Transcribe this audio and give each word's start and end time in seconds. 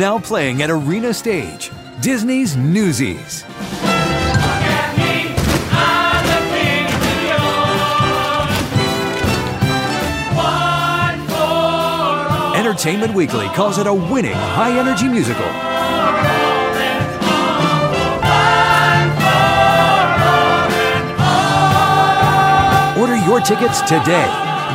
Now 0.00 0.18
playing 0.18 0.62
at 0.62 0.70
Arena 0.70 1.12
Stage, 1.12 1.70
Disney's 2.00 2.56
Newsies. 2.56 3.44
Entertainment 12.56 13.12
Weekly 13.12 13.46
calls 13.48 13.76
it 13.76 13.86
a 13.86 13.92
winning 13.92 14.32
high 14.32 14.72
energy 14.72 15.06
musical. 15.06 15.44
Order 22.98 23.22
your 23.26 23.40
tickets 23.42 23.82
today. 23.82 24.30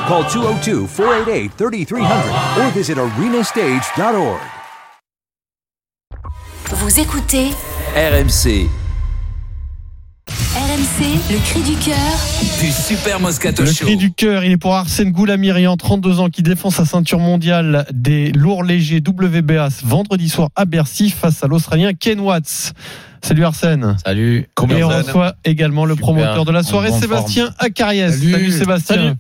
Call 0.08 0.24
202 0.30 0.86
488 0.86 1.52
3300 1.54 2.68
or 2.68 2.72
visit 2.74 3.00
arenastage.org. 3.00 4.65
Vous 6.72 7.00
écoutez 7.00 7.50
RMC, 7.96 8.68
RMC, 10.56 11.04
le 11.32 11.38
cri 11.46 11.62
du 11.62 11.76
cœur. 11.78 11.96
du 12.60 12.72
Super 12.72 13.20
Moscato 13.20 13.64
Le 13.64 13.72
Show. 13.72 13.86
cri 13.86 13.98
du 13.98 14.12
cœur, 14.12 14.44
il 14.44 14.52
est 14.54 14.58
pour 14.58 14.74
Arsène 14.74 15.12
Goulamirian, 15.12 15.78
32 15.78 16.20
ans, 16.20 16.30
qui 16.30 16.42
défend 16.42 16.72
sa 16.72 16.86
ceinture 16.86 17.20
mondiale 17.20 17.86
des 17.94 18.32
lourds 18.32 18.64
légers 18.64 19.02
WBA 19.08 19.70
ce 19.70 19.86
vendredi 19.86 20.28
soir 20.28 20.50
à 20.56 20.66
Bercy 20.66 21.12
face 21.12 21.44
à 21.44 21.48
l'Australien 21.48 21.94
Ken 21.94 22.20
Watts. 22.20 22.74
Salut 23.22 23.46
Arsène. 23.46 23.96
Salut. 24.06 24.48
Et 24.70 24.84
on 24.84 24.88
reçoit 24.90 25.36
également 25.46 25.86
le 25.86 25.94
Super, 25.96 26.06
promoteur 26.08 26.46
de 26.46 26.52
la 26.52 26.64
soirée, 26.64 26.92
Sébastien 26.92 27.52
Acariès. 27.60 28.14
Salut. 28.14 28.32
Salut, 28.32 28.52
Sébastien. 28.52 29.16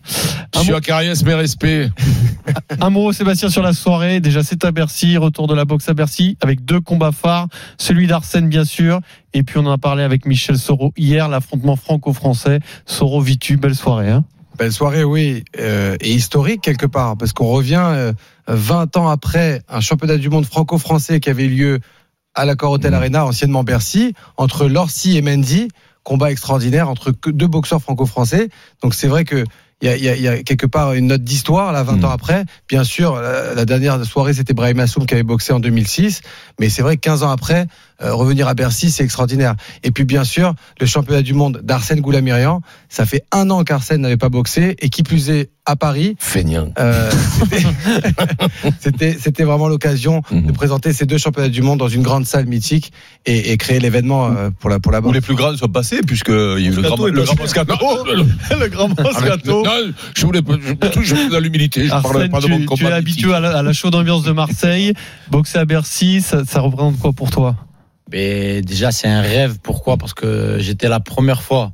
Je 0.55 0.60
suis 0.60 0.74
à 0.74 0.80
Cariès, 0.82 1.24
mes 1.24 1.34
respects. 1.34 1.90
Un 2.82 2.90
mot, 2.90 3.12
Sébastien, 3.12 3.50
sur 3.50 3.62
la 3.62 3.74
soirée. 3.74 4.20
Déjà, 4.20 4.44
c'est 4.44 4.64
à 4.66 4.72
Bercy, 4.72 5.18
retour 5.18 5.48
de 5.48 5.54
la 5.54 5.66
boxe 5.66 5.88
à 5.90 5.94
Bercy, 5.94 6.38
avec 6.42 6.66
deux 6.66 6.82
combats 6.82 7.12
phares. 7.12 7.48
Celui 7.78 8.08
d'Arsène, 8.08 8.50
bien 8.50 8.66
sûr. 8.66 9.00
Et 9.34 9.44
puis, 9.44 9.60
on 9.60 9.66
en 9.66 9.71
a 9.71 9.77
parlé 9.77 10.04
avec 10.04 10.26
Michel 10.26 10.58
Soro 10.58 10.91
hier, 10.98 11.30
l'affrontement 11.30 11.76
franco-français. 11.76 12.60
Soro-Vitu, 12.86 13.58
belle 13.58 13.76
soirée. 13.76 14.10
Hein 14.10 14.26
Belle 14.58 14.71
soirée, 14.71 15.04
oui, 15.04 15.43
euh, 15.60 15.98
et 15.99 16.13
historique 16.13 16.62
quelque 16.62 16.86
part, 16.86 17.18
parce 17.18 17.34
qu'on 17.34 17.48
revient 17.48 17.84
euh, 17.84 18.13
20 18.48 18.96
ans 18.96 19.10
après 19.10 19.62
un 19.68 19.82
championnat 19.82 20.18
du 20.18 20.30
monde 20.30 20.46
franco-français 20.46 21.20
qui 21.20 21.30
avait 21.30 21.48
lieu 21.48 21.82
à 22.36 22.46
l'accord 22.46 22.71
Hotel 22.71 22.93
Arena, 22.93 23.26
anciennement 23.26 23.63
Bercy, 23.63 24.13
entre 24.38 24.68
Lorsi 24.68 25.18
et 25.18 25.21
Mendy. 25.21 25.68
Combat 26.04 26.32
extraordinaire 26.32 26.88
entre 26.88 27.12
deux 27.12 27.48
boxeurs 27.48 27.82
franco-français. 27.82 28.49
Donc 28.84 28.93
c'est 28.93 29.08
vrai 29.08 29.26
que 29.26 29.43
il 29.81 29.87
y 29.90 29.91
a, 29.91 29.95
il 29.98 30.04
y 30.04 30.09
a- 30.09 30.15
il 30.15 30.21
y 30.21 30.27
a 30.27 30.41
quelque 30.43 30.65
part 30.65 30.93
une 30.93 31.07
note 31.07 31.23
d'histoire 31.23 31.71
là 31.73 31.84
20 31.84 32.04
ans 32.05 32.09
après. 32.12 32.45
Bien 32.70 32.84
sûr, 32.84 33.15
la, 33.15 33.54
la 33.54 33.65
dernière 33.65 34.04
soirée 34.05 34.34
c'était 34.34 34.54
Brahim 34.54 34.79
Assoum 34.79 35.05
qui 35.05 35.13
avait 35.13 35.23
boxé 35.23 35.51
en 35.54 35.59
2006, 35.59 36.21
mais 36.59 36.70
c'est 36.70 36.81
vrai 36.81 36.95
que 36.95 37.01
15 37.01 37.23
ans 37.23 37.29
après 37.31 37.68
euh, 38.01 38.13
revenir 38.13 38.48
à 38.48 38.54
Bercy 38.54 38.91
c'est 38.91 39.04
extraordinaire. 39.04 39.55
Et 39.84 39.91
puis 39.91 40.04
bien 40.05 40.24
sûr 40.24 40.54
le 40.79 40.85
championnat 40.85 41.21
du 41.21 41.34
monde 41.34 41.62
d'Arsène 41.63 42.02
Goulamirian, 42.02 42.62
ça 42.90 43.05
fait 43.05 43.24
un 43.32 43.49
an 43.49 43.63
qu'Arsène 43.63 44.02
n'avait 44.02 44.18
pas 44.18 44.29
boxé 44.29 44.76
et 44.79 44.90
qui 44.90 45.04
plus 45.04 45.29
est 45.29 45.49
à 45.68 45.76
Paris. 45.76 46.15
Feignant. 46.20 46.71
Euh, 46.79 47.10
c'était- 48.79 49.43
vraiment 49.43 49.68
l'occasion 49.68 50.21
Mhm. 50.32 50.48
de 50.48 50.52
présenter 50.52 50.93
ces 50.93 51.05
deux 51.05 51.18
championnats 51.18 51.49
du 51.49 51.62
monde 51.62 51.79
dans 51.79 51.87
une 51.87 52.02
grande 52.04 52.26
salle 52.26 52.46
mythique 52.46 52.91
et, 53.26 53.52
et 53.52 53.57
créer 53.57 53.79
l'événement 53.79 54.27
euh, 54.27 54.49
pour 54.59 54.70
la 54.70 54.80
pour 54.80 54.91
la 54.91 54.99
Où 54.99 55.04
boxe. 55.04 55.15
les 55.15 55.21
plus 55.21 55.35
grands 55.35 55.55
sont 55.55 55.68
passés, 55.68 56.02
puisqu'il 56.05 56.34
y 56.34 56.68
a 56.68 56.71
eu 56.71 56.71
le 56.71 56.82
grand, 56.82 56.98
le 57.05 57.24
grand 57.24 57.37
Moscato. 57.40 57.76
Le 58.05 58.68
grand 58.70 58.87
Moscato. 58.90 59.63
Non, 59.63 59.71
je 60.15 60.26
voulais 60.26 60.41
pas, 60.41 60.54
je, 60.59 61.02
je 61.02 61.15
fais 61.15 61.30
dans 61.30 61.40
l'humilité, 61.40 61.85
je 61.85 61.90
pas 61.90 62.02
de 62.41 62.48
mon 62.48 62.65
tu, 62.76 62.85
es 62.85 62.91
habitué 62.91 63.34
à 63.34 63.40
la, 63.40 63.57
à 63.57 63.62
la 63.63 63.74
chaude 63.74 63.96
ambiance 63.96 64.24
de 64.24 64.31
Marseille. 64.31 64.94
Boxer 65.30 65.59
à 65.59 65.66
Bercy, 65.66 66.22
ça, 66.22 66.44
ça 66.46 66.59
représente 66.62 66.97
quoi 67.00 67.12
pour 67.13 67.30
toi? 67.30 67.56
Mais 68.12 68.62
déjà, 68.62 68.92
c'est 68.92 69.08
un 69.08 69.22
rêve. 69.22 69.58
Pourquoi? 69.62 69.98
Parce 69.98 70.14
que 70.14 70.58
j'étais 70.59 70.88
la 70.88 71.00
première 71.00 71.42
fois 71.42 71.72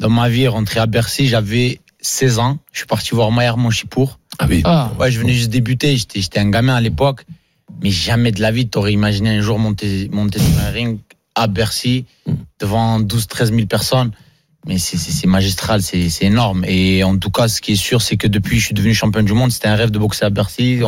dans 0.00 0.10
ma 0.10 0.28
vie 0.28 0.48
rentré 0.48 0.80
à 0.80 0.86
Bercy. 0.86 1.28
J'avais 1.28 1.80
16 2.00 2.38
ans. 2.38 2.58
Je 2.72 2.78
suis 2.80 2.86
parti 2.86 3.14
voir 3.14 3.30
Maillard 3.30 3.58
Monchipour. 3.58 4.18
Ah 4.38 4.46
oui. 4.48 4.62
Ah, 4.64 4.92
Ouais, 4.98 5.10
je 5.10 5.20
venais 5.20 5.34
juste 5.34 5.50
débuter. 5.50 5.96
J'étais, 5.96 6.20
j'étais 6.20 6.40
un 6.40 6.50
gamin 6.50 6.74
à 6.74 6.80
l'époque. 6.80 7.24
Mais 7.82 7.90
jamais 7.90 8.32
de 8.32 8.40
la 8.40 8.50
vie, 8.50 8.68
t'aurais 8.68 8.92
imaginé 8.92 9.30
un 9.30 9.40
jour 9.40 9.58
monter, 9.58 10.08
monter 10.10 10.40
sur 10.40 10.58
un 10.58 10.70
ring 10.70 10.98
à 11.34 11.46
Bercy 11.46 12.06
devant 12.58 12.98
12, 12.98 13.26
13 13.28 13.52
000 13.52 13.66
personnes. 13.66 14.10
Mais 14.66 14.76
c'est, 14.76 14.98
c'est, 14.98 15.12
c'est 15.12 15.28
magistral, 15.28 15.80
c'est, 15.82 16.10
c'est 16.10 16.26
énorme. 16.26 16.64
Et 16.66 17.02
en 17.04 17.16
tout 17.16 17.30
cas, 17.30 17.48
ce 17.48 17.60
qui 17.60 17.72
est 17.72 17.76
sûr, 17.76 18.02
c'est 18.02 18.16
que 18.16 18.26
depuis 18.26 18.56
que 18.56 18.60
je 18.60 18.64
suis 18.66 18.74
devenu 18.74 18.92
champion 18.92 19.22
du 19.22 19.32
monde, 19.32 19.50
c'était 19.50 19.68
un 19.68 19.76
rêve 19.76 19.90
de 19.90 19.98
boxer 19.98 20.26
à 20.26 20.30
Bercy. 20.30 20.80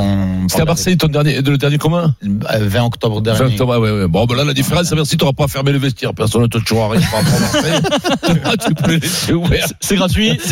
C'était 0.48 0.62
à 0.62 0.64
Marseille, 0.66 0.98
ton 0.98 1.06
dernier, 1.06 1.40
le 1.40 1.56
dernier 1.56 1.78
commun 1.78 2.14
Euh, 2.22 2.68
20 2.68 2.84
octobre 2.84 3.22
dernier. 3.22 3.40
Exactement, 3.42 3.78
ouais, 3.78 3.90
ouais. 3.90 4.08
Bon, 4.08 4.26
ben 4.26 4.36
là, 4.36 4.44
la 4.44 4.52
différence, 4.54 4.92
à 4.92 4.96
Bercy, 4.96 5.16
tu 5.16 5.24
n'auras 5.24 5.34
pas 5.34 5.48
fermé 5.48 5.72
le 5.72 5.78
vestiaire. 5.78 6.12
Personne 6.14 6.42
ne 6.42 6.46
te 6.48 6.58
tuera 6.58 6.90
rien 6.90 7.00
ouverts. 9.34 9.68
c'est 9.80 9.96
gratuit. 9.96 10.38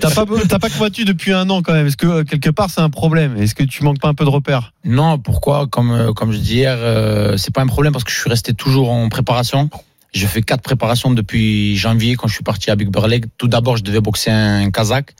T'as 0.00 0.10
pas, 0.10 0.24
t'as 0.48 0.58
pas 0.58 0.68
combattu 0.68 1.04
depuis 1.04 1.32
un 1.32 1.48
an 1.50 1.62
quand 1.62 1.72
même. 1.72 1.86
Est-ce 1.86 1.96
que 1.96 2.06
euh, 2.06 2.24
quelque 2.24 2.50
part 2.50 2.70
c'est 2.70 2.80
un 2.80 2.90
problème? 2.90 3.36
Est-ce 3.36 3.54
que 3.54 3.62
tu 3.62 3.84
manques 3.84 4.00
pas 4.00 4.08
un 4.08 4.14
peu 4.14 4.24
de 4.24 4.30
repères? 4.30 4.72
Non, 4.84 5.18
pourquoi? 5.18 5.66
Comme 5.66 5.92
euh, 5.92 6.12
comme 6.12 6.32
je 6.32 6.38
dis 6.38 6.56
hier, 6.56 6.76
euh, 6.80 7.36
c'est 7.36 7.54
pas 7.54 7.62
un 7.62 7.66
problème 7.66 7.92
parce 7.92 8.04
que 8.04 8.10
je 8.10 8.18
suis 8.18 8.30
resté 8.30 8.52
toujours 8.54 8.90
en 8.90 9.08
préparation. 9.08 9.70
Je 10.12 10.26
fais 10.26 10.42
quatre 10.42 10.62
préparations 10.62 11.10
depuis 11.10 11.76
janvier 11.76 12.16
quand 12.16 12.28
je 12.28 12.34
suis 12.34 12.44
parti 12.44 12.70
à 12.70 12.76
Big 12.76 12.90
Burleg. 12.90 13.26
Tout 13.38 13.48
d'abord, 13.48 13.78
je 13.78 13.82
devais 13.82 14.00
boxer 14.00 14.30
un 14.30 14.70
Kazakh. 14.70 15.14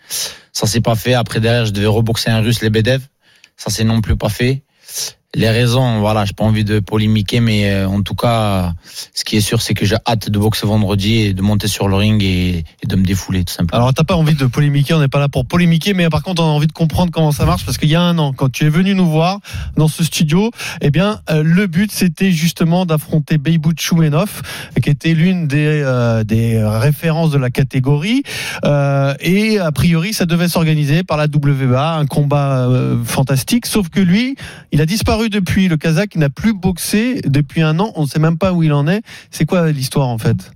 Ça 0.53 0.67
s'est 0.67 0.83
pas 0.83 0.95
fait. 0.95 1.15
Après 1.15 1.41
derrière, 1.41 1.65
je 1.65 1.73
devais 1.73 1.87
reboxer 1.87 2.31
un 2.31 2.41
Russe, 2.41 2.61
les 2.61 2.69
Bedev. 2.69 3.01
Ça 3.57 3.71
s'est 3.71 3.85
non 3.85 4.03
plus 4.03 4.17
pas 4.17 4.29
fait. 4.29 4.63
Les 5.35 5.49
raisons, 5.49 6.01
voilà, 6.01 6.27
j'ai 6.27 6.35
pas 6.35 6.45
envie 6.45 6.63
de 6.63 6.79
polémiquer, 6.79 7.41
mais 7.41 7.71
euh, 7.71 7.89
en 7.89 8.03
tout 8.03 8.15
cas, 8.15 8.75
ce 9.15 9.25
qui 9.25 9.37
est 9.37 9.41
sûr, 9.41 9.63
c'est 9.63 9.73
que 9.73 9.87
j'ai 9.87 9.97
hâte 10.07 10.29
de 10.29 10.39
boxer 10.39 10.67
vendredi 10.67 11.21
et 11.21 11.33
de 11.33 11.41
monter 11.41 11.69
sur 11.69 11.89
le 11.89 11.97
ring 11.97 12.23
et, 12.23 12.65
de 12.87 12.97
me 12.97 13.03
défouler, 13.03 13.43
tout 13.43 13.55
simplement. 13.55 13.81
Alors 13.81 13.95
t'as 13.95 14.05
pas 14.05 14.15
envie 14.15 14.35
de 14.35 14.45
polémiquer, 14.45 14.93
on 14.93 15.01
n'est 15.01 15.09
pas 15.09 15.21
là 15.21 15.31
pour 15.31 15.47
polémiquer, 15.47 15.95
mais 15.95 16.11
par 16.11 16.23
contre 16.23 16.43
on 16.43 16.47
a 16.47 16.51
envie 16.51 16.67
de 16.67 16.73
comprendre 16.73 17.11
comment 17.11 17.33
ça 17.33 17.47
marche 17.47 17.65
parce 17.65 17.79
qu'il 17.79 17.89
y 17.89 17.95
a 17.95 18.03
un 18.03 18.19
an, 18.19 18.35
quand 18.35 18.53
tu 18.53 18.67
es 18.67 18.69
venu 18.69 18.95
nous 18.95 19.09
voir 19.09 19.39
dans 19.79 19.89
ce 19.89 20.05
studio, 20.05 20.51
eh 20.83 20.91
bien 20.91 21.21
euh, 21.31 21.43
le 21.43 21.67
but 21.67 21.91
c'était 21.91 22.31
justement 22.31 22.85
d'affronter 22.85 23.39
Beybout 23.39 23.79
Choumenov, 23.79 24.43
qui 24.83 24.91
était 24.91 25.15
l'une 25.15 25.49
des 25.49 25.83
euh, 25.83 26.25
des 26.25 26.63
références 26.63 27.31
de 27.31 27.39
la 27.39 27.49
catégorie, 27.49 28.23
et 29.21 29.59
a 29.59 29.73
priori 29.73 30.13
ça 30.13 30.27
devait 30.27 30.49
s'organiser 30.49 31.05
par 31.05 31.17
la 31.17 31.25
WBA, 31.25 31.95
un 31.95 32.07
combat 32.07 32.69
fantastique, 33.05 33.65
sauf 33.65 33.89
que 33.89 34.01
lui, 34.01 34.37
il 34.73 34.81
a 34.83 34.87
disparu 34.87 35.22
depuis. 35.29 35.69
Le 35.69 35.77
Kazakh 35.77 36.15
il 36.15 36.21
n'a 36.21 36.31
plus 36.31 36.53
boxé 36.55 37.21
depuis 37.25 37.63
un 37.63 37.79
an, 37.81 37.93
on 37.97 38.03
ne 38.03 38.07
sait 38.07 38.19
même 38.19 38.39
pas 38.39 38.53
où 38.53 38.63
il 38.63 38.73
en 38.73 38.87
est. 38.89 39.03
C'est 39.31 39.45
quoi 39.47 39.71
l'histoire 39.71 40.09
en 40.09 40.19
fait? 40.19 40.51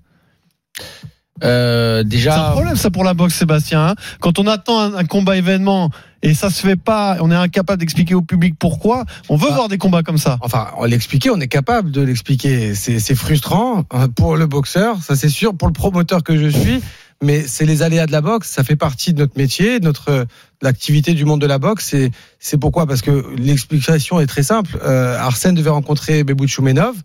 Euh, 1.45 1.99
C'est 1.99 2.01
un 2.01 2.09
déjà, 2.09 2.51
problème 2.53 2.77
ça 2.77 2.91
pour 2.91 3.05
la 3.05 3.13
boxe 3.13 3.35
Sébastien. 3.35 3.89
hein. 3.89 3.95
Quand 4.21 4.39
on 4.39 4.47
attend 4.47 4.81
un, 4.81 4.95
un 4.95 5.05
combat 5.05 5.37
événement 5.37 5.91
et 6.23 6.33
ça 6.33 6.49
se 6.49 6.67
fait 6.67 6.77
pas, 6.77 7.19
on 7.21 7.31
est 7.31 7.35
incapable 7.35 7.79
d'expliquer 7.79 8.15
au 8.15 8.23
public 8.23 8.55
pourquoi. 8.59 9.05
On 9.29 9.37
veut 9.37 9.49
Ah. 9.51 9.55
voir 9.55 9.69
des 9.69 9.77
combats 9.77 10.03
comme 10.03 10.17
ça. 10.17 10.39
Enfin, 10.41 10.69
on 10.79 10.85
l'expliquer, 10.87 11.29
on 11.29 11.39
est 11.41 11.47
capable 11.49 11.91
de 11.91 12.01
l'expliquer. 12.01 12.75
C'est 12.75 13.15
frustrant 13.15 13.85
euh, 13.93 14.09
pour 14.09 14.37
le 14.39 14.47
boxeur, 14.47 15.03
ça 15.03 15.15
c'est 15.15 15.29
sûr, 15.29 15.55
pour 15.55 15.69
le 15.69 15.75
promoteur 15.75 16.23
que 16.23 16.39
je 16.39 16.49
suis, 16.49 16.81
mais 17.23 17.47
c'est 17.47 17.65
les 17.65 17.83
aléas 17.83 18.07
de 18.07 18.13
la 18.13 18.21
boxe, 18.21 18.51
ça 18.51 18.65
fait 18.65 18.77
partie 18.77 19.13
de 19.13 19.21
notre 19.21 19.37
métier, 19.39 19.81
de 19.81 19.85
notre 19.85 20.27
l'activité 20.63 21.15
du 21.15 21.25
monde 21.25 21.41
de 21.41 21.47
la 21.47 21.59
boxe. 21.59 21.95
Et 21.95 22.11
c'est 22.39 22.59
pourquoi 22.59 22.87
Parce 22.87 23.03
que 23.03 23.25
l'explication 23.37 24.21
est 24.21 24.27
très 24.27 24.43
simple. 24.43 24.79
Euh, 24.83 25.19
Arsène 25.19 25.55
devait 25.55 25.71
rencontrer 25.71 26.25
Bebout 26.25 26.49
Choumenov. 26.49 26.97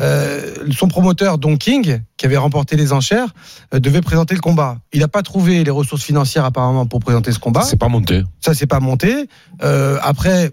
Euh, 0.00 0.54
son 0.72 0.88
promoteur 0.88 1.36
Don 1.36 1.56
King, 1.56 2.00
qui 2.16 2.26
avait 2.26 2.36
remporté 2.36 2.76
les 2.76 2.92
enchères, 2.92 3.28
euh, 3.74 3.80
devait 3.80 4.00
présenter 4.00 4.34
le 4.34 4.40
combat. 4.40 4.78
Il 4.92 5.00
n'a 5.00 5.08
pas 5.08 5.22
trouvé 5.22 5.62
les 5.62 5.70
ressources 5.70 6.02
financières 6.02 6.44
apparemment 6.44 6.86
pour 6.86 7.00
présenter 7.00 7.32
ce 7.32 7.38
combat. 7.38 7.62
C'est 7.62 7.76
pas 7.76 7.88
monté. 7.88 8.22
Ça, 8.40 8.54
c'est 8.54 8.66
pas 8.66 8.80
monté. 8.80 9.28
Euh, 9.62 9.98
après, 10.02 10.52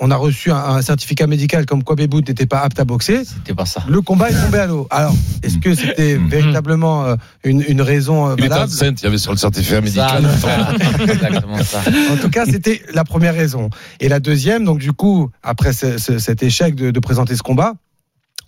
on 0.00 0.10
a 0.10 0.16
reçu 0.16 0.50
un, 0.52 0.56
un 0.56 0.82
certificat 0.82 1.26
médical 1.26 1.66
comme 1.66 1.82
quoi 1.82 1.96
Bebout 1.96 2.20
n'était 2.20 2.46
pas 2.46 2.60
apte 2.60 2.78
à 2.78 2.84
boxer. 2.84 3.24
c'était 3.24 3.54
pas 3.54 3.66
ça. 3.66 3.82
Le 3.88 4.00
combat 4.02 4.30
est 4.30 4.40
tombé 4.44 4.58
à 4.58 4.66
l'eau. 4.66 4.86
Alors, 4.90 5.14
est-ce 5.42 5.58
que 5.58 5.74
c'était 5.74 6.16
Mhm. 6.16 6.28
véritablement 6.28 7.04
euh, 7.06 7.16
une, 7.42 7.62
une 7.66 7.82
raison 7.82 8.28
euh, 8.28 8.34
Il 8.38 8.44
était 8.44 8.50
valable? 8.50 8.70
enceinte, 8.72 9.00
il 9.02 9.04
y 9.04 9.08
avait 9.08 9.18
sur 9.18 9.32
le 9.32 9.38
certificat 9.38 9.80
médical. 9.80 10.24
exactement 11.00 11.62
ça. 11.62 11.80
En 12.12 12.16
tout 12.16 12.30
cas, 12.30 12.44
c'était 12.46 12.82
la 12.92 13.04
première 13.04 13.34
raison. 13.34 13.70
Et 14.00 14.08
la 14.08 14.20
deuxième, 14.20 14.64
donc 14.64 14.78
du 14.78 14.92
coup, 14.92 15.30
après 15.42 15.72
ce- 15.72 15.98
ce- 15.98 16.18
cet 16.18 16.42
échec 16.42 16.74
de, 16.74 16.90
de 16.90 17.00
présenter 17.00 17.34
ce 17.36 17.42
combat, 17.42 17.74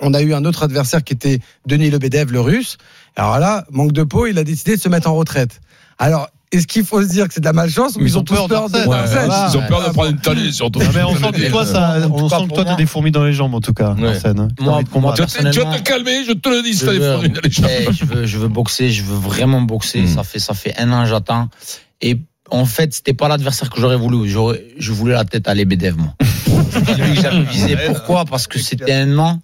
on 0.01 0.15
a 0.15 0.23
eu 0.23 0.35
un 0.35 0.45
autre 0.45 0.63
adversaire 0.63 1.03
qui 1.03 1.15
était 1.15 1.41
Denis 1.67 1.91
Lebedev, 1.91 2.31
le 2.33 2.41
russe. 2.41 2.77
Alors 3.17 3.39
là, 3.39 3.65
manque 3.71 3.93
de 3.93 4.03
peau, 4.05 4.27
il 4.27 4.39
a 4.39 4.45
décidé 4.45 4.77
de 4.77 4.81
se 4.81 4.89
mettre 4.89 5.09
en 5.09 5.15
retraite. 5.15 5.61
Alors, 5.99 6.29
est-ce 6.53 6.67
qu'il 6.67 6.85
faut 6.85 7.03
se 7.03 7.09
dire 7.09 7.27
que 7.27 7.35
c'est 7.35 7.41
de 7.41 7.47
la 7.47 7.53
malchance 7.53 7.97
ou 7.97 8.03
ils, 8.03 8.17
ont, 8.17 8.23
tous 8.23 8.35
peur 8.47 8.71
de. 8.71 8.79
Ouais, 8.79 8.85
voilà. 8.85 9.49
Ils 9.51 9.57
ont 9.57 9.63
peur 9.67 9.83
Ah 9.85 9.89
de 9.89 9.93
prendre 9.93 10.11
une 10.11 10.19
tannée, 10.19 10.53
surtout. 10.53 10.81
Ah, 10.83 10.89
mais 10.95 11.03
on 11.03 11.17
sent 11.17 11.33
que 11.33 11.51
toi, 11.51 11.67
ça, 11.67 11.99
En 11.99 12.09
tout 12.09 12.25
on 12.25 12.29
cas, 12.29 12.37
sent 12.37 12.43
que 12.43 12.49
pour 12.49 12.57
toi, 12.57 12.65
t'as 12.65 12.77
des 12.77 12.87
fourmis 12.87 13.11
dans 13.11 13.25
les 13.25 13.33
jambes, 13.33 13.55
en 13.55 13.61
tout 13.61 13.73
cas, 13.75 13.95
Ouais. 13.95 14.19
Moi, 14.61 14.81
pour 14.91 15.01
moi, 15.01 15.13
combattre. 15.13 15.15
Tu 15.15 15.23
vas 15.23 15.27
te- 15.27 15.33
personnellement, 15.43 15.83
calmer, 15.83 16.25
je 16.27 16.33
te 16.33 16.49
le 16.49 16.63
dis, 16.63 16.75
si 16.75 16.81
je 16.81 16.87
t'as 16.87 16.93
des 16.93 16.99
veux, 16.99 17.13
fourmis 17.15 17.29
dans 17.31 17.41
les 17.43 17.51
jambes. 17.51 17.69
je 17.93 18.05
veux, 18.05 18.27
je 18.27 18.39
veux 18.39 18.49
boxer, 18.49 18.91
je 18.91 19.03
veux 19.03 19.17
vraiment 19.17 19.61
boxer. 19.61 20.03
Mm. 20.03 20.07
Ça 20.07 20.23
fait, 20.23 20.39
ça 20.39 20.55
fait 20.55 20.75
un 20.79 20.93
an, 20.93 21.05
j'attends. 21.05 21.49
Et 22.01 22.21
en 22.51 22.65
fait, 22.65 22.95
c'était 22.95 23.15
pas 23.15 23.29
l'adversaire 23.29 23.71
que 23.71 23.81
j'aurais 23.81 23.97
voulu. 23.97 24.29
J'aurais, 24.29 24.65
je 24.79 24.93
voulais 24.93 25.15
la 25.15 25.25
tête 25.25 25.49
à 25.49 25.55
Lebedev, 25.55 25.97
moi. 25.97 26.15
Lui 26.99 27.15
que 27.15 27.23
j'avais 27.23 27.43
visé. 27.43 27.77
Pourquoi? 27.87 28.25
Parce 28.25 28.47
que 28.47 28.59
c'était 28.59 28.93
un 28.93 29.07
nom. 29.07 29.41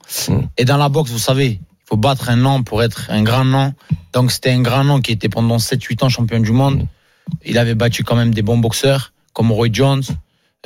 Et 0.57 0.65
dans 0.65 0.77
la 0.77 0.89
boxe, 0.89 1.11
vous 1.11 1.19
savez, 1.19 1.61
faut 1.93 1.99
battre 1.99 2.31
un 2.31 2.37
nom 2.37 2.63
pour 2.63 2.83
être 2.83 3.11
un 3.11 3.23
grand 3.23 3.45
nom. 3.45 3.75
Donc 4.15 4.33
c'était 4.33 4.51
un 4.51 4.63
grand 4.63 4.83
nom 4.83 5.03
qui 5.03 5.13
était 5.13 5.29
pendant 5.29 5.59
7-8 5.59 6.05
ans 6.05 6.09
champion 6.09 6.41
du 6.41 6.51
monde. 6.53 6.87
Il 7.45 7.59
avait 7.59 7.75
battu 7.75 8.03
quand 8.03 8.17
même 8.17 8.33
des 8.33 8.41
bons 8.41 8.57
boxeurs 8.57 9.13
comme 9.35 9.53
Roy 9.53 9.69
Jones. 9.71 10.03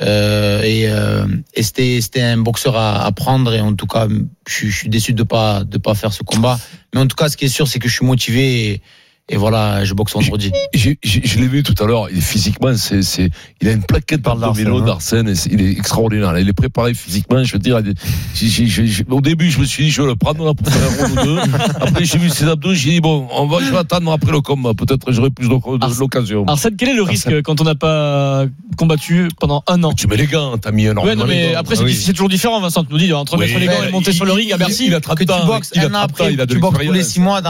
Euh, 0.01 0.61
et 0.61 0.87
euh, 0.87 1.27
c'était 1.61 2.21
un 2.21 2.37
boxeur 2.37 2.77
à, 2.77 3.11
prendre 3.11 3.53
et 3.53 3.59
en 3.59 3.73
tout 3.73 3.87
cas 3.87 4.07
je, 4.47 4.69
suis- 4.69 4.89
déçu 4.89 5.11
de 5.11 5.23
pas 5.23 5.63
de 5.65 5.79
pas 5.79 5.95
faire 5.95 6.13
ce 6.13 6.21
combat 6.21 6.59
mais 6.93 7.01
en 7.01 7.07
tout 7.07 7.15
cas 7.15 7.29
ce 7.29 7.35
qui 7.35 7.45
est 7.45 7.55
sûr 7.57 7.67
c'est 7.67 7.79
que 7.79 7.89
je 7.89 7.95
suis 7.95 8.05
motivé 8.05 8.83
et 9.29 9.35
voilà 9.37 9.83
je 9.83 9.93
boxe 9.93 10.13
vendredi 10.13 10.51
Je 10.73 11.39
l'ai 11.39 11.47
vu 11.47 11.63
tout 11.63 11.75
à 11.83 11.85
l'heure. 11.87 12.07
Il 12.11 12.17
est 12.17 12.21
physiquement, 12.21 12.75
c'est, 12.75 13.01
c'est, 13.01 13.29
il 13.61 13.67
a 13.67 13.71
une 13.73 13.83
plaquette 13.83 14.21
par 14.21 14.35
le 14.35 14.51
vélo 14.53 14.81
d'Arsène, 14.81 15.33
c'est- 15.35 15.49
Il 15.51 15.61
est 15.61 15.71
extraordinaire. 15.71 16.37
Il 16.39 16.47
est 16.47 16.53
préparé 16.53 16.93
physiquement. 16.93 17.43
Je 17.43 17.53
veux 17.53 17.59
dire, 17.59 17.79
il 17.79 17.89
est- 17.89 19.11
au 19.11 19.21
début, 19.21 19.49
je 19.51 19.59
me 19.59 19.65
suis 19.65 19.85
dit, 19.85 19.91
je 19.91 20.01
vais 20.01 20.07
le 20.07 20.15
prendre 20.15 20.45
là, 20.45 20.53
pour 20.53 20.67
faire 20.71 20.81
un 20.83 21.07
round 21.07 21.19
ou 21.19 21.23
deux. 21.25 21.39
Après, 21.81 22.05
j'ai 22.05 22.17
vu 22.17 22.29
ses 22.29 22.45
abdos. 22.45 22.73
J'ai 22.73 22.91
dit, 22.91 23.01
bon, 23.01 23.27
on 23.31 23.47
va, 23.47 23.59
je 23.61 23.71
vais 23.71 23.77
attendre 23.77 24.11
après 24.11 24.31
le 24.31 24.41
combat. 24.41 24.73
Peut-être 24.73 25.11
j'aurai 25.11 25.29
plus 25.29 25.47
l'occasion. 25.47 26.45
Arsène, 26.47 26.75
quel 26.77 26.89
est 26.89 26.93
le 26.95 27.03
risque 27.03 27.27
Arsène. 27.27 27.41
quand 27.43 27.59
on 27.61 27.63
n'a 27.65 27.75
pas 27.75 28.45
combattu 28.77 29.27
pendant 29.39 29.63
un 29.67 29.83
an? 29.83 29.93
Tu 29.93 30.07
mets 30.07 30.17
les 30.17 30.27
gants, 30.27 30.57
t'as 30.57 30.71
mis 30.71 30.87
un 30.87 30.95
Ouais, 30.97 31.15
non, 31.15 31.25
mais 31.27 31.51
gants. 31.53 31.59
après, 31.59 31.75
c'est 31.75 31.81
Ah 31.81 31.85
oui. 31.85 31.93
c'est 31.93 32.13
toujours 32.13 32.29
différent, 32.29 32.59
Vincent. 32.61 32.83
Tu 32.83 32.91
nous 32.93 32.97
dis, 32.99 33.11
entre 33.13 33.37
mettre 33.37 33.59
les 33.59 33.65
gants 33.65 33.83
et 33.87 33.91
monter 33.91 34.11
Il- 34.11 34.15
sur 34.15 34.25
le 34.25 34.31
ring 34.33 34.51
à 34.51 34.55
il- 34.55 34.59
Bercy. 34.59 34.85
Il 34.87 34.93
a 34.95 35.01
30 35.01 35.17
que 35.17 35.23
tu 35.23 35.31
ans. 35.31 35.45
boxes 35.45 35.71
il 35.75 35.81
a 35.81 35.85
an 35.85 35.89
30 35.89 35.95
ans, 36.01 36.03
après 36.05 36.33
il 36.33 36.41
a 36.41 36.45
de 36.45 36.53
tu 36.53 36.59
boxes 36.59 36.73
tous 36.75 36.79
les 36.79 36.85
l'expérience. 36.85 37.13
6 37.13 37.19
mois 37.19 37.41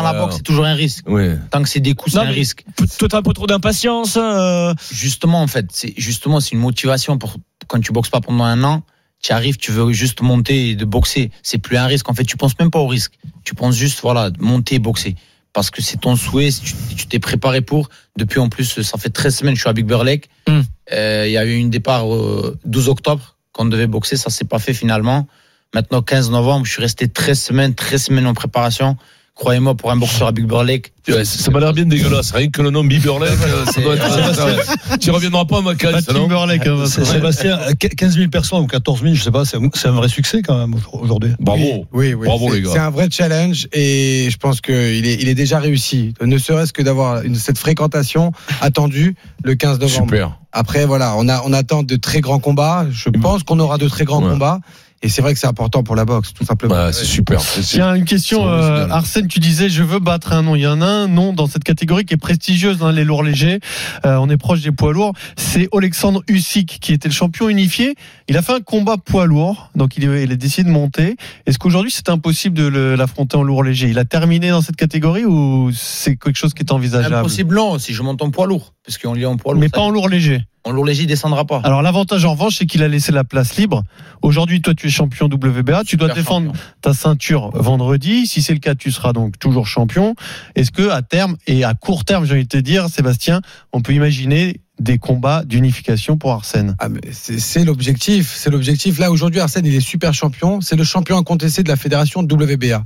que 1.67 1.73
c'est 1.73 1.79
des 1.79 1.93
coups 1.93 2.15
c'est 2.15 2.21
un 2.21 2.23
risque. 2.23 2.65
Toi, 2.97 3.07
t'as 3.09 3.17
un 3.17 3.21
peu 3.21 3.33
trop 3.33 3.47
d'impatience. 3.47 4.17
euh, 4.17 4.73
justement 4.91 5.41
en 5.41 5.47
fait 5.47 5.65
c'est 5.71 5.93
justement 5.97 6.39
c'est 6.39 6.51
une 6.51 6.59
motivation 6.59 7.17
pour 7.17 7.35
quand 7.67 7.79
tu 7.79 7.91
boxes 7.91 8.09
pas 8.09 8.21
pendant 8.21 8.43
un 8.43 8.63
an 8.63 8.83
tu 9.21 9.31
arrives 9.31 9.57
tu 9.57 9.71
veux 9.71 9.91
juste 9.91 10.21
monter 10.21 10.69
et 10.69 10.75
de 10.75 10.85
boxer. 10.85 11.31
C'est 11.43 11.57
plus 11.57 11.77
un 11.77 11.87
risque. 11.87 12.09
En 12.09 12.13
fait 12.13 12.23
tu 12.23 12.37
penses 12.37 12.57
même 12.59 12.71
pas 12.71 12.79
au 12.79 12.87
risque. 12.87 13.13
Tu 13.43 13.55
penses 13.55 13.75
juste 13.75 13.99
voilà 14.01 14.29
monter 14.39 14.75
et 14.75 14.79
boxer. 14.79 15.15
Parce 15.53 15.71
que 15.71 15.81
c'est 15.81 15.97
ton 15.97 16.15
souhait 16.15 16.49
tu 16.95 17.07
t'es 17.07 17.19
préparé 17.19 17.61
pour. 17.61 17.89
Depuis 18.17 18.39
en 18.39 18.49
plus 18.49 18.81
ça 18.81 18.97
fait 18.97 19.09
13 19.09 19.35
semaines 19.35 19.53
que 19.53 19.57
je 19.57 19.63
suis 19.63 19.69
à 19.69 19.73
Big 19.73 19.85
Bear 19.85 20.03
Lake. 20.03 20.29
Hmm. 20.47 20.61
Euh, 20.93 21.25
il 21.27 21.31
y 21.31 21.37
a 21.37 21.45
eu 21.45 21.55
une 21.55 21.69
départ 21.69 22.13
euh, 22.13 22.57
12 22.65 22.89
octobre 22.89 23.35
quand 23.51 23.63
on 23.63 23.69
devait 23.69 23.87
boxer 23.87 24.17
ça 24.17 24.29
s'est 24.29 24.45
pas 24.45 24.59
fait 24.59 24.73
finalement. 24.73 25.27
Maintenant 25.73 26.01
15 26.01 26.29
novembre 26.31 26.65
je 26.65 26.71
suis 26.71 26.81
resté 26.81 27.07
13 27.07 27.41
semaines 27.41 27.75
13 27.75 28.03
semaines 28.03 28.27
en 28.27 28.33
préparation 28.33 28.97
croyez-moi 29.37 29.75
pour 29.75 29.91
un 29.91 29.95
boxeur 29.95 30.27
à 30.27 30.31
Big 30.31 30.45
Bear 30.45 30.63
Lake 30.63 30.91
Ouais, 31.07 31.23
ça 31.23 31.49
m'a 31.51 31.61
l'air 31.61 31.71
bien 31.71 31.85
dégueulasse. 31.85 32.31
Rien 32.31 32.49
que 32.49 32.61
le 32.61 32.69
nom 32.69 32.83
Biberlek, 32.83 33.29
euh, 33.31 33.65
ça 33.71 33.79
doit 33.79 33.95
être. 33.95 34.33
ça- 34.35 34.97
Tu 34.99 35.09
reviendras 35.09 35.45
pas 35.45 35.59
à 35.59 35.61
ma 35.61 35.73
Timberlake, 35.73 36.67
hein, 36.67 36.85
Sébastien, 36.85 37.57
euh, 37.59 37.71
15 37.73 38.17
000 38.17 38.29
personnes 38.29 38.59
ou 38.59 38.67
14 38.67 39.01
000, 39.03 39.13
je 39.15 39.23
sais 39.23 39.31
pas, 39.31 39.45
c'est 39.45 39.55
un- 39.55 39.91
vrai 39.91 40.09
succès 40.09 40.41
quand 40.41 40.57
même 40.57 40.75
aujourd'hui. 40.91 41.31
Bravo. 41.39 41.85
Oui, 41.93 42.13
oui. 42.13 42.27
Bravo, 42.27 42.49
c'est- 42.49 42.55
les 42.57 42.61
gars. 42.63 42.69
C'est 42.73 42.79
un 42.79 42.89
vrai 42.89 43.07
challenge 43.09 43.69
et 43.71 44.27
je 44.29 44.35
pense 44.35 44.59
qu'il 44.59 44.73
est, 45.07 45.13
il 45.21 45.29
est 45.29 45.35
déjà 45.35 45.59
réussi. 45.59 46.13
Ne 46.21 46.37
serait-ce 46.37 46.73
que 46.73 46.81
d'avoir 46.81 47.21
cette 47.35 47.57
fréquentation 47.57 48.33
attendue 48.59 49.15
le 49.45 49.55
15 49.55 49.79
novembre. 49.79 50.07
Super. 50.11 50.37
Après, 50.51 50.85
voilà, 50.85 51.15
on, 51.17 51.29
a, 51.29 51.41
on 51.45 51.53
attend 51.53 51.83
de 51.83 51.95
très 51.95 52.19
grands 52.19 52.39
combats. 52.39 52.85
Je 52.91 53.09
pense 53.11 53.43
qu'on 53.43 53.59
aura 53.59 53.77
de 53.77 53.87
très 53.87 54.03
grands 54.03 54.21
Ouais. 54.23 54.31
combats. 54.31 54.59
Et 55.03 55.09
c'est 55.09 55.21
vrai 55.21 55.33
que 55.33 55.39
c'est 55.39 55.47
important 55.47 55.83
pour 55.83 55.95
la 55.95 56.05
boxe, 56.05 56.33
tout 56.33 56.43
simplement. 56.43 56.73
Ouais, 56.73 56.91
c'est 56.93 57.05
super. 57.05 57.39
Tiens, 57.63 57.93
une 57.93 58.05
question, 58.05 58.47
euh. 58.47 58.87
Arsène, 58.89 59.27
tu 59.27 59.39
disais 59.39 59.69
je 59.69 59.83
veux 59.83 59.99
battre 59.99 60.33
un 60.33 60.41
nom. 60.41 60.55
Il 60.55 60.61
y 60.61 60.67
en 60.67 60.81
a 60.81 60.85
un 60.87 61.07
nom 61.07 61.33
dans 61.33 61.45
cette 61.47 61.63
catégorie 61.63 62.03
qui 62.05 62.15
est 62.15 62.17
prestigieuse 62.17 62.77
dans 62.79 62.89
les 62.91 63.03
lourds 63.03 63.23
légers. 63.23 63.59
Euh, 64.05 64.15
on 64.17 64.27
est 64.29 64.37
proche 64.37 64.61
des 64.61 64.71
poids 64.71 64.93
lourds. 64.93 65.13
C'est 65.35 65.69
Alexandre 65.71 66.23
Usyk 66.27 66.79
qui 66.81 66.93
était 66.93 67.09
le 67.09 67.13
champion 67.13 67.47
unifié. 67.47 67.95
Il 68.27 68.37
a 68.37 68.41
fait 68.41 68.53
un 68.53 68.59
combat 68.59 68.97
poids 68.97 69.25
lourd, 69.27 69.69
donc 69.75 69.97
il, 69.97 70.03
est- 70.05 70.23
il 70.23 70.31
a 70.31 70.35
décidé 70.35 70.67
de 70.67 70.73
monter. 70.73 71.15
Est-ce 71.45 71.59
qu'aujourd'hui 71.59 71.91
c'est 71.91 72.09
impossible 72.09 72.55
de 72.57 72.67
l'affronter 72.97 73.37
en 73.37 73.43
lourd 73.43 73.63
léger 73.63 73.89
Il 73.89 73.99
a 73.99 74.05
terminé 74.05 74.49
dans 74.49 74.61
cette 74.61 74.75
catégorie 74.77 75.25
ou 75.25 75.71
c'est 75.73 76.15
quelque 76.15 76.37
chose 76.37 76.53
qui 76.55 76.63
est 76.63 76.71
envisageable? 76.71 77.15
Impossible 77.15 77.55
non 77.55 77.77
si 77.77 77.93
je 77.93 78.01
monte 78.01 78.21
en 78.23 78.31
poids 78.31 78.47
lourd 78.47 78.73
parce 78.87 78.97
qu'on 78.97 79.15
est 79.15 79.25
en 79.25 79.35
poids 79.35 79.53
lourd 79.53 79.59
Mais 79.59 79.67
pas 79.67 79.81
en 79.81 79.89
lourd 79.89 80.07
léger. 80.07 80.41
en 80.63 80.71
lourd 80.71 80.85
léger 80.85 81.03
il 81.03 81.07
descendra 81.07 81.43
pas 81.43 81.59
Alors 81.65 81.81
l'avantage 81.81 82.23
en 82.23 82.31
revanche, 82.31 82.55
c'est 82.55 82.65
qu'il 82.65 82.81
a 82.83 82.87
laissé 82.87 83.11
la 83.11 83.25
place 83.25 83.57
libre. 83.57 83.83
Aujourd'hui, 84.21 84.61
toi, 84.61 84.73
tu 84.73 84.87
es 84.87 84.89
champion 84.89 85.25
WBA. 85.25 85.83
Tu 85.83 85.97
dois 85.97 86.07
défendre 86.13 86.47
champion. 86.47 86.61
ta 86.81 86.93
ceinture 86.93 87.51
vendredi. 87.53 88.25
Si 88.27 88.41
c'est 88.41 88.53
le 88.53 88.59
cas, 88.59 88.75
tu 88.75 88.89
seras 88.91 89.11
donc 89.11 89.37
toujours 89.39 89.67
champion. 89.67 90.15
Est-ce 90.55 90.71
que 90.71 90.89
à 90.89 91.01
terme 91.01 91.35
et 91.47 91.65
à 91.65 91.73
court 91.73 92.05
terme, 92.05 92.25
j'ai 92.25 92.33
envie 92.33 92.43
de 92.43 92.47
te 92.47 92.57
dire, 92.57 92.87
Sébastien, 92.87 93.41
on 93.73 93.81
peut 93.81 93.91
imaginer 93.93 94.61
des 94.79 94.97
combats 94.97 95.43
d'unification 95.43 96.17
pour 96.17 96.31
Arsène? 96.31 96.77
Ah, 96.79 96.87
mais 96.87 97.01
c'est 97.11 97.65
l'objectif, 97.65 98.33
c'est 98.33 98.49
l'objectif. 98.49 98.99
Là 98.99 99.11
aujourd'hui, 99.11 99.41
Arsène, 99.41 99.65
il 99.65 99.75
est 99.75 99.81
super 99.81 100.13
champion. 100.13 100.61
C'est 100.61 100.77
le 100.77 100.85
champion 100.85 101.17
incontesté 101.17 101.61
de 101.61 101.67
la 101.67 101.75
fédération 101.75 102.21
WBA. 102.21 102.85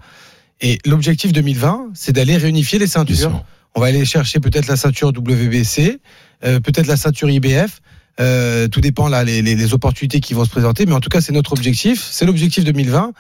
Et 0.62 0.80
l'objectif 0.83 1.31
2020, 1.31 1.89
c'est 1.94 2.12
d'aller 2.12 2.38
réunifier 2.38 2.80
les 2.80 2.86
Bien 2.86 3.06
ceintures. 3.06 3.44
On 3.76 3.82
va 3.82 3.88
aller 3.88 4.06
chercher 4.06 4.40
peut-être 4.40 4.68
la 4.68 4.76
ceinture 4.76 5.10
WBC, 5.10 6.00
euh, 6.44 6.60
peut-être 6.60 6.88
la 6.88 6.98
ceinture 6.98 7.30
IBF. 7.30 7.82
Euh, 8.20 8.68
tout 8.68 8.82
dépend 8.82 9.08
là 9.08 9.24
les, 9.24 9.42
les, 9.42 9.56
les 9.56 9.74
opportunités 9.74 10.20
qui 10.20 10.34
vont 10.34 10.44
se 10.46 10.50
présenter. 10.50 10.86
Mais 10.86 10.94
en 10.94 11.00
tout 11.00 11.10
cas, 11.10 11.22
c'est 11.22 11.32
notre 11.32 11.54
objectif. 11.54 12.06
C'est 12.12 12.26
l'objectif 12.26 12.64
2020 12.64 13.14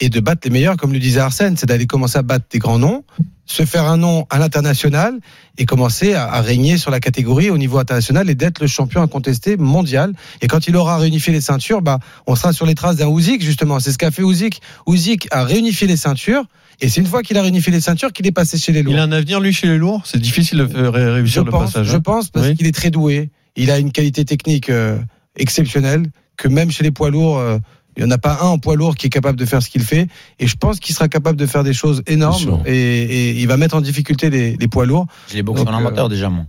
et 0.00 0.08
de 0.08 0.20
battre 0.20 0.42
les 0.44 0.50
meilleurs, 0.50 0.76
comme 0.76 0.92
le 0.92 0.98
disait 0.98 1.20
Arsène, 1.20 1.56
c'est 1.56 1.66
d'aller 1.66 1.86
commencer 1.86 2.18
à 2.18 2.22
battre 2.22 2.44
des 2.50 2.58
grands 2.58 2.78
noms, 2.78 3.04
se 3.46 3.64
faire 3.64 3.84
un 3.84 3.96
nom 3.96 4.26
à 4.28 4.38
l'international 4.38 5.18
et 5.56 5.64
commencer 5.64 6.12
à, 6.12 6.30
à 6.30 6.42
régner 6.42 6.76
sur 6.76 6.90
la 6.90 7.00
catégorie 7.00 7.48
au 7.48 7.56
niveau 7.56 7.78
international 7.78 8.28
et 8.28 8.34
d'être 8.34 8.60
le 8.60 8.66
champion 8.66 9.00
incontesté 9.00 9.56
mondial. 9.56 10.12
Et 10.42 10.48
quand 10.48 10.68
il 10.68 10.76
aura 10.76 10.98
réunifié 10.98 11.32
les 11.32 11.40
ceintures, 11.40 11.80
bah, 11.80 11.98
on 12.26 12.36
sera 12.36 12.52
sur 12.52 12.66
les 12.66 12.74
traces 12.74 12.96
d'un 12.96 13.06
Ouzik 13.06 13.42
justement. 13.42 13.80
C'est 13.80 13.92
ce 13.92 13.98
qu'a 13.98 14.10
fait 14.10 14.22
Ouzik. 14.22 14.60
Ouzik 14.84 15.28
a 15.30 15.44
réunifié 15.44 15.86
les 15.86 15.96
ceintures 15.96 16.44
et 16.80 16.88
c'est 16.88 17.00
une 17.00 17.06
fois 17.06 17.22
qu'il 17.22 17.36
a 17.38 17.42
réunifié 17.42 17.72
les 17.72 17.80
ceintures 17.80 18.12
qu'il 18.12 18.26
est 18.26 18.32
passé 18.32 18.58
chez 18.58 18.72
les 18.72 18.82
lourds. 18.82 18.92
Il 18.94 18.98
a 18.98 19.02
un 19.04 19.12
avenir, 19.12 19.40
lui, 19.40 19.52
chez 19.52 19.66
les 19.66 19.78
lourds 19.78 20.02
C'est 20.04 20.20
difficile 20.20 20.58
de 20.58 20.66
faire 20.66 20.92
ré- 20.92 21.00
Je 21.02 21.08
réussir 21.10 21.44
le 21.44 21.50
pense, 21.50 21.72
passage. 21.72 21.86
je 21.88 21.96
hein 21.96 22.00
pense 22.00 22.28
parce 22.30 22.46
Oui. 22.48 22.56
qu'il 22.56 22.66
est 22.66 22.72
très 22.74 22.90
doué. 22.90 23.30
Il 23.56 23.70
a 23.70 23.78
une 23.78 23.90
qualité 23.92 24.24
technique 24.24 24.68
euh, 24.70 24.98
exceptionnelle 25.36 26.04
que 26.36 26.48
même 26.48 26.70
chez 26.70 26.82
les 26.84 26.90
poids 26.90 27.10
lourds, 27.10 27.38
euh, 27.38 27.58
il 27.96 28.04
n'y 28.04 28.08
en 28.08 28.10
a 28.10 28.18
pas 28.18 28.38
un 28.42 28.46
en 28.48 28.58
poids 28.58 28.76
lourd 28.76 28.94
qui 28.94 29.06
est 29.06 29.10
capable 29.10 29.38
de 29.38 29.44
faire 29.46 29.62
ce 29.62 29.70
qu'il 29.70 29.82
fait. 29.82 30.06
Et 30.38 30.46
je 30.46 30.56
pense 30.56 30.80
qu'il 30.80 30.94
sera 30.94 31.08
capable 31.08 31.38
de 31.38 31.46
faire 31.46 31.64
des 31.64 31.72
choses 31.72 32.02
énormes 32.06 32.60
et, 32.66 32.74
et 32.74 33.30
il 33.40 33.46
va 33.48 33.56
mettre 33.56 33.74
en 33.74 33.80
difficulté 33.80 34.28
les, 34.28 34.56
les 34.56 34.68
poids 34.68 34.84
lourds. 34.84 35.06
je 35.30 35.34
l'ai 35.36 35.42
boxé 35.42 35.64
Donc, 35.64 35.72
en 35.72 35.78
amateur 35.78 36.08
déjà 36.10 36.28
moi 36.28 36.44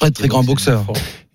Très 0.00 0.10
très 0.10 0.26
grand 0.28 0.42
boxeur. 0.42 0.84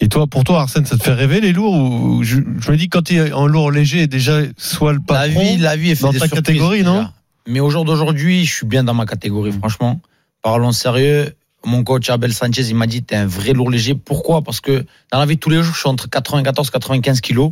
Et 0.01 0.07
toi, 0.09 0.25
pour 0.27 0.43
toi, 0.43 0.61
Arsène, 0.61 0.85
ça 0.85 0.97
te 0.97 1.03
fait 1.03 1.13
rêver 1.13 1.39
les 1.41 1.53
lourds 1.53 1.73
ou 1.75 2.23
je, 2.23 2.37
je 2.59 2.71
me 2.71 2.75
dis 2.77 2.89
quand 2.89 3.01
tu 3.03 3.15
es 3.15 3.31
en 3.31 3.45
lourd 3.45 3.71
léger, 3.71 4.07
déjà 4.07 4.39
soit 4.57 4.93
le 4.93 4.99
la 5.09 5.15
patron. 5.27 5.41
vie 5.41 5.57
la 5.57 5.75
vie 5.75 5.91
est 5.91 6.01
dans 6.01 6.11
faite 6.11 6.21
ta 6.21 6.27
surprises, 6.27 6.43
catégorie, 6.53 6.83
non? 6.83 7.07
Mais 7.47 7.59
au 7.59 7.69
jour 7.69 7.85
d'aujourd'hui 7.85 8.45
je 8.45 8.53
suis 8.53 8.65
bien 8.65 8.83
dans 8.83 8.93
ma 8.93 9.05
catégorie 9.05 9.51
franchement. 9.51 9.99
Parlons 10.41 10.71
sérieux. 10.71 11.33
Mon 11.65 11.83
coach 11.83 12.09
Abel 12.09 12.33
Sanchez 12.33 12.63
il 12.69 12.75
m'a 12.75 12.87
dit 12.87 13.03
t'es 13.03 13.15
un 13.15 13.25
vrai 13.25 13.53
lourd 13.53 13.71
léger. 13.71 13.95
Pourquoi? 13.95 14.41
Parce 14.41 14.61
que 14.61 14.85
dans 15.11 15.19
la 15.19 15.25
vie 15.25 15.35
de 15.35 15.39
tous 15.39 15.49
les 15.49 15.63
jours 15.63 15.73
je 15.73 15.79
suis 15.79 15.89
entre 15.89 16.09
94 16.09 16.69
95 16.69 17.21
kilos. 17.21 17.51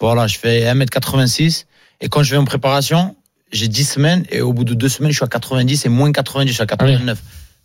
Voilà 0.00 0.26
je 0.26 0.38
fais 0.38 0.72
1m86 0.72 1.64
et 2.00 2.08
quand 2.08 2.22
je 2.22 2.32
vais 2.32 2.36
en 2.36 2.44
préparation 2.44 3.16
j'ai 3.52 3.68
10 3.68 3.84
semaines 3.84 4.24
et 4.30 4.42
au 4.42 4.52
bout 4.52 4.64
de 4.64 4.74
deux 4.74 4.88
semaines 4.88 5.12
je 5.12 5.16
suis 5.16 5.24
à 5.24 5.28
90 5.28 5.86
et 5.86 5.88
moins 5.88 6.12
90 6.12 6.48
je 6.48 6.54
suis 6.54 6.62
à 6.62 6.66
89 6.66 7.18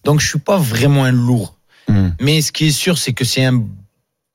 donc 0.04 0.20
je 0.20 0.28
suis 0.28 0.39
pas 0.39 0.58
vraiment 0.58 1.04
un 1.04 1.12
lourd. 1.12 1.56
Hmm. 1.88 2.10
mais 2.20 2.42
ce 2.42 2.51
qui 2.51 2.68
est 2.68 2.72
sûr 2.72 2.98
c'est 2.98 3.13
que 3.13 3.25
c'est 3.25 3.46
un 3.46 3.63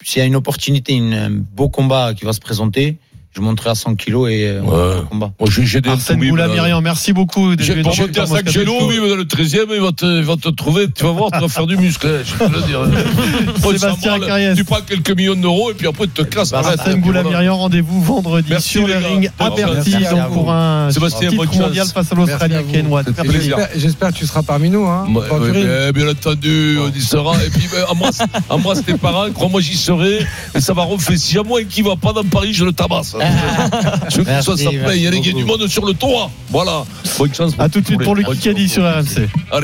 s'il 0.02 0.20
y 0.20 0.22
a 0.22 0.26
une 0.26 0.36
opportunité 0.36 0.92
une, 0.92 1.14
un 1.14 1.30
beau 1.30 1.68
combat 1.68 2.14
qui 2.14 2.24
va 2.24 2.32
se 2.32 2.38
présenter 2.38 2.96
je 3.32 3.40
monterai 3.40 3.70
à 3.70 3.74
100 3.76 3.94
kilos 3.94 4.28
et 4.30 4.46
euh, 4.48 4.60
on 4.64 4.70
Ouais. 4.70 5.02
combat 5.08 5.30
Moi, 5.38 5.48
j'ai 5.50 5.80
des 5.80 5.88
Arsène 5.88 6.16
Toubib, 6.16 6.30
Boula 6.30 6.48
là. 6.48 6.52
Myriam, 6.54 6.82
merci 6.82 7.12
beaucoup. 7.12 7.52
J'ai- 7.58 7.82
Pour 7.82 7.92
que 7.92 7.96
j'ai 7.96 8.06
le 8.06 8.26
Moscato. 8.26 8.78
Toubib 8.80 9.08
dans 9.08 9.16
le 9.16 9.24
13 9.24 9.54
e 9.54 9.66
il 9.74 9.80
va 9.80 9.92
te, 9.92 10.04
il 10.18 10.24
va 10.24 10.36
te 10.36 10.48
trouver, 10.48 10.86
tu 10.92 11.04
vas 11.04 11.12
voir, 11.12 11.30
tu 11.30 11.38
vas 11.38 11.48
faire 11.48 11.66
du 11.66 11.76
muscle, 11.76 12.06
hein, 12.08 12.22
je 12.24 12.34
peux 12.34 12.46
te 12.50 12.56
le 12.56 12.62
dire. 12.62 12.80
Sébastien 13.62 14.18
Carriès. 14.18 14.56
Tu 14.56 14.64
prends 14.64 14.80
quelques 14.86 15.10
millions 15.16 15.34
d'euros 15.36 15.70
et 15.70 15.74
puis 15.74 15.86
après, 15.86 16.06
tu 16.06 16.12
te 16.12 16.22
casses 16.22 16.50
tête. 16.50 16.58
Arsène 16.64 17.00
Boula-Myrian, 17.00 17.56
rendez-vous 17.56 18.02
vendredi 18.02 18.48
Merci, 18.50 18.68
sur 18.68 18.86
le 18.86 18.94
les 18.94 19.00
gars. 19.00 19.08
ring 19.08 19.30
à 19.38 19.50
Bercy 19.50 19.94
à 20.06 20.10
donc 20.10 20.32
pour 20.32 20.50
un 20.52 20.90
Sébastien, 20.90 21.30
titre 21.30 21.56
mondial 21.58 21.86
face 21.86 22.10
à 22.12 22.14
l'Australien 22.14 22.58
à 22.58 22.62
Ken. 22.64 22.86
Watt. 22.88 23.06
J'espère 23.30 23.68
j'espère 23.76 24.12
que 24.12 24.18
tu 24.18 24.26
seras 24.26 24.42
parmi 24.42 24.70
nous. 24.70 24.86
Hein, 24.86 25.06
duré. 25.08 25.92
bien, 25.92 26.08
entendu, 26.08 26.78
on 26.80 26.90
y 26.90 27.00
sera. 27.00 27.34
Et 27.44 27.50
puis, 27.50 27.68
ben, 27.72 27.84
embrasse, 27.88 28.18
embrasse 28.48 28.84
tes 28.84 28.94
parents, 28.94 29.30
crois-moi, 29.32 29.60
j'y 29.60 29.76
serai. 29.76 30.26
Et 30.54 30.60
ça 30.60 30.72
va 30.72 30.82
refaire. 30.82 31.16
Si 31.18 31.38
à 31.38 31.42
moi 31.42 31.62
qui 31.64 31.82
va 31.82 31.96
pas 31.96 32.12
dans 32.12 32.24
Paris, 32.24 32.52
je 32.54 32.64
le 32.64 32.72
tabasse. 32.72 33.14
Je 34.08 34.16
veux 34.18 34.24
que 34.24 34.30
me 34.30 34.84
plaît. 34.84 34.96
Il 34.96 35.02
y 35.02 35.06
a 35.06 35.10
du 35.10 35.44
monde 35.44 35.66
sur 35.68 35.84
le 35.84 35.94
toit. 35.94 36.30
Voilà. 36.48 36.84
Bonne 37.18 37.34
chance. 37.34 37.52
À 37.58 37.68
tout 37.68 37.80
de 37.80 37.86
suite 37.86 38.02
pour 38.02 38.14
le 38.14 38.22
Kikadi 38.22 38.68
sur 38.68 38.82
RMC. 38.82 39.28
Allez. 39.50 39.58